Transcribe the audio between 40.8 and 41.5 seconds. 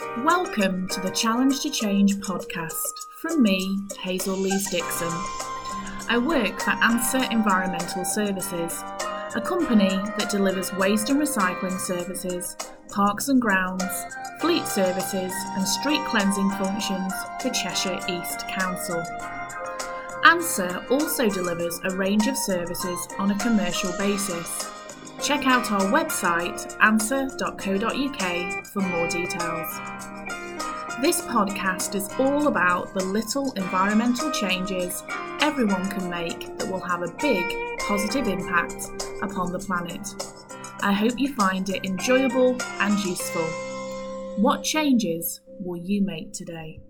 I hope you